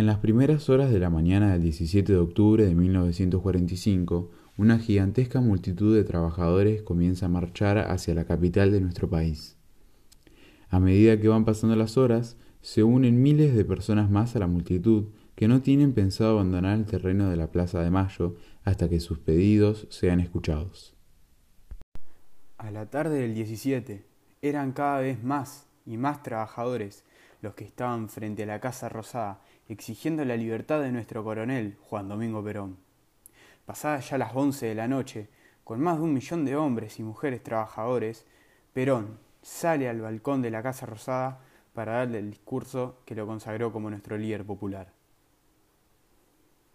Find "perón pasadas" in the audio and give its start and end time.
32.42-34.10